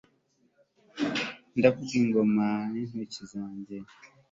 Ndavuza 1.57 1.93
ingoma 2.01 2.45
nintoki 2.71 3.21
zanjye 3.31 3.75